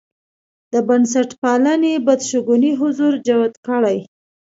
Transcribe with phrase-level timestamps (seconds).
[0.73, 3.99] د بنسټپالنې بدشګونی حضور جوت کړي.